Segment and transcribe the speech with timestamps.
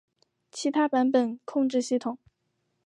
[0.49, 2.17] 其他版本控制系统